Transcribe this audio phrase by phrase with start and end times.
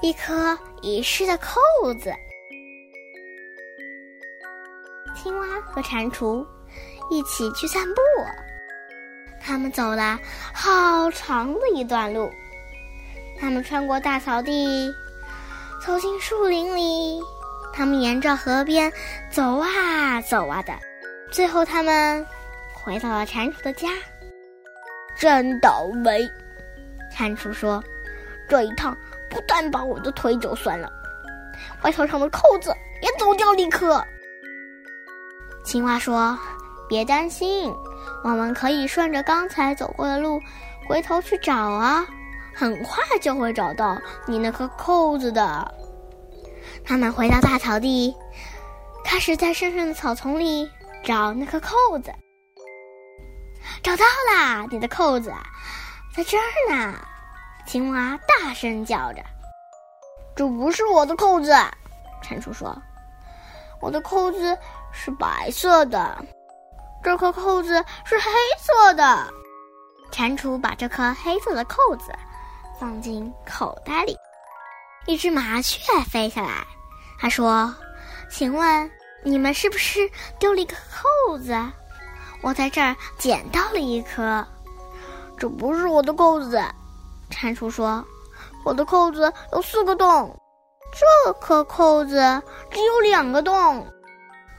[0.00, 1.60] 一颗遗失的扣
[1.94, 2.12] 子。
[5.16, 6.46] 青蛙和蟾蜍
[7.10, 8.00] 一起去散步，
[9.40, 10.18] 他们走了
[10.54, 12.30] 好长的一段路。
[13.40, 14.92] 他们穿过大草地，
[15.84, 17.20] 走进树林里。
[17.72, 18.92] 他们沿着河边
[19.30, 20.72] 走啊走啊的，
[21.30, 22.26] 最后他们
[22.72, 23.88] 回到了蟾蜍的家。
[25.16, 26.28] 真倒霉，
[27.16, 27.82] 蟾蜍说
[28.48, 28.96] ：“这一趟
[29.30, 30.90] 不但把我的腿走酸了，
[31.82, 34.02] 外套上的扣子也走掉了一颗。”
[35.64, 36.38] 青蛙说
[36.88, 37.74] ：“别担心，
[38.24, 40.40] 我们可以顺着刚才走过的路
[40.88, 42.06] 回头去找啊，
[42.54, 45.74] 很快就会找到你那颗扣子的。”
[46.84, 48.14] 他们回到大草地，
[49.04, 50.70] 开始在深深的草丛里
[51.04, 52.10] 找那颗扣子。
[53.82, 54.66] 找到啦！
[54.70, 55.30] 你的扣子
[56.16, 56.98] 在这儿呢！
[57.68, 59.22] 青蛙大声叫着
[60.34, 61.50] ：“这不是我的扣子！”
[62.24, 62.74] 蟾蜍说
[63.78, 64.56] ：“我的扣子
[64.90, 66.16] 是白色的，
[67.04, 69.30] 这颗扣子是黑色的。”
[70.10, 72.10] 蟾蜍把这颗黑色的扣子
[72.80, 74.16] 放进口袋里。
[75.04, 75.78] 一只麻雀
[76.10, 76.66] 飞下来，
[77.20, 77.74] 他说
[78.32, 78.90] ：“请问
[79.22, 81.54] 你们是不是丢了一个扣子？
[82.40, 84.42] 我在这儿捡到了一颗。”
[85.36, 86.64] 这不是我的扣子，
[87.30, 88.04] 蟾蜍说
[88.64, 90.34] ：“我的扣子有四个洞，
[90.92, 92.16] 这颗扣子
[92.70, 93.86] 只有两个洞。”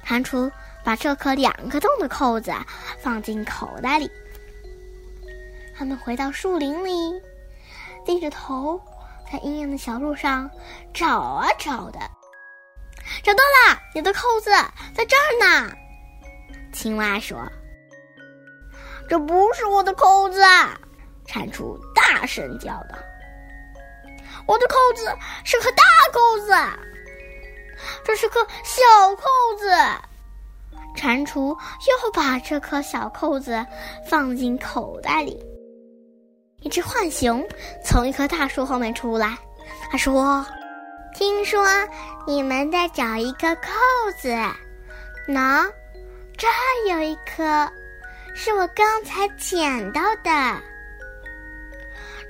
[0.06, 0.52] 蟾蜍
[0.84, 2.52] 把这颗两个洞的扣子
[3.00, 4.09] 放进口袋里。
[5.78, 7.22] 他们回到树林里，
[8.06, 8.80] 低着头。
[9.31, 10.50] 在阴暗的小路上
[10.92, 12.00] 找啊找的，
[13.22, 13.80] 找到啦！
[13.94, 14.50] 你的扣子
[14.95, 15.72] 在这儿呢。
[16.73, 17.38] 青蛙说
[19.08, 20.42] ：“这不是我的扣子！”
[21.28, 21.80] 蟾蜍
[22.10, 22.98] 大声叫道
[24.48, 25.06] ：“我的扣子
[25.44, 26.52] 是颗大扣子，
[28.04, 28.82] 这是颗小
[29.16, 29.24] 扣
[29.60, 29.70] 子。”
[30.98, 31.56] 蟾蜍
[31.88, 33.64] 又把这颗小扣子
[34.08, 35.40] 放进口袋里。
[36.62, 37.48] 一只浣熊
[37.86, 39.38] 从一棵大树后面出来，
[39.92, 40.44] 他说
[41.14, 41.64] ：“听说
[42.25, 43.69] 你们在找一个扣
[44.18, 44.30] 子，
[45.28, 45.72] 喏，
[46.36, 47.72] 这儿有一颗，
[48.34, 50.31] 是我刚才捡到的。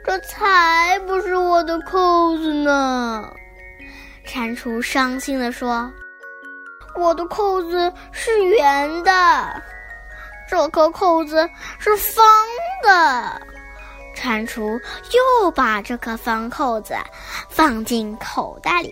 [0.09, 3.31] 这才不是我的扣子呢！”
[4.25, 5.93] 蟾蜍伤心地说
[6.97, 9.61] ：“我的扣子是圆的，
[10.49, 11.47] 这颗扣子
[11.77, 12.25] 是方
[12.81, 13.39] 的。”
[14.17, 14.81] 蟾蜍
[15.43, 16.95] 又把这颗方扣子
[17.47, 18.91] 放进口袋里。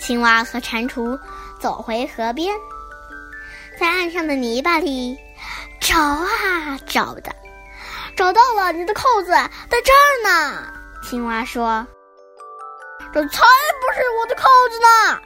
[0.00, 1.20] 青蛙和蟾蜍
[1.60, 2.56] 走回河边，
[3.78, 5.14] 在岸上的泥巴里
[5.78, 7.30] 找啊找的，
[8.18, 10.72] 找到了你的扣子，在这儿呢。
[11.04, 11.86] 青蛙说
[13.14, 15.20] ：“这才不是我的扣子呢！”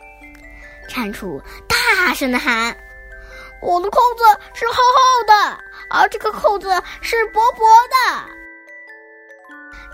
[0.93, 2.77] 蟾蜍大声的喊
[3.63, 5.59] ：“我的扣子是厚厚的。”
[5.89, 6.69] 而这个扣子
[7.01, 8.29] 是薄薄的，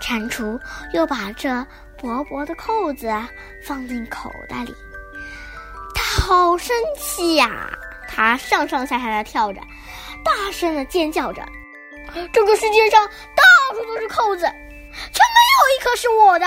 [0.01, 0.59] 蟾蜍
[0.91, 1.65] 又把这
[1.97, 3.09] 薄薄的扣子
[3.65, 4.75] 放进口袋里。
[5.95, 7.69] 他好生气呀！
[8.09, 9.61] 他上上下下的跳着，
[10.25, 11.41] 大声的尖叫着
[12.33, 16.45] ：“这个世界上到处都是扣子，却没有一颗是我的！”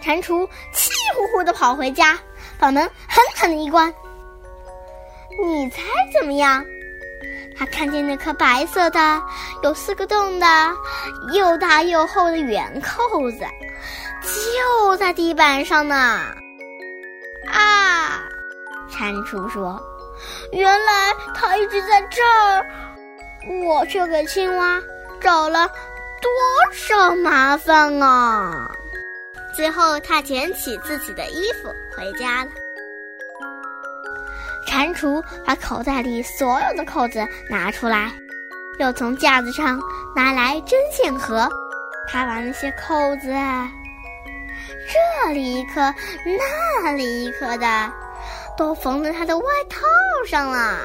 [0.00, 2.18] 蟾蜍气呼呼的跑回家，
[2.58, 3.92] 把门狠狠的一关。
[5.42, 5.82] 你猜
[6.12, 6.64] 怎么样？
[7.56, 9.22] 他看见那颗白色的、
[9.62, 10.46] 有四个洞的、
[11.32, 13.46] 又大又厚的圆扣子，
[14.22, 16.20] 就在地板上呢。
[17.46, 18.24] 啊！
[18.90, 19.80] 蟾蜍说
[20.52, 22.66] ：“原来它一直在这儿，
[23.48, 24.80] 我却给青蛙
[25.20, 25.66] 找了
[26.20, 26.30] 多
[26.72, 28.70] 少麻烦啊！”
[29.54, 32.50] 最后，他捡起自己的衣服回家了。
[34.66, 38.10] 蟾蜍把口袋里所有的扣子拿出来，
[38.78, 39.80] 又从架子上
[40.16, 41.48] 拿来针线盒。
[42.08, 43.32] 他把那些扣子，
[45.24, 45.94] 这里一颗，
[46.82, 47.92] 那里一颗的，
[48.56, 49.80] 都缝在他的外套
[50.26, 50.78] 上了。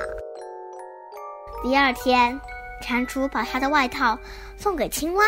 [1.63, 2.39] 第二天，
[2.81, 4.17] 蟾蜍把他的外套
[4.57, 5.25] 送给青蛙，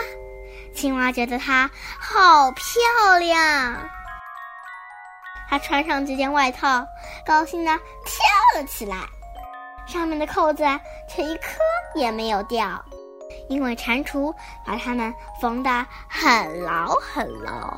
[0.73, 1.69] 青蛙觉得它
[1.99, 3.89] 好漂亮。
[5.49, 6.85] 他穿上这件外套，
[7.25, 7.71] 高兴的
[8.05, 8.97] 跳了起来。
[9.85, 10.63] 上面的扣子
[11.09, 11.59] 却一颗
[11.95, 12.81] 也没有掉，
[13.49, 14.33] 因为蟾蜍
[14.65, 17.77] 把它们缝得很牢很牢。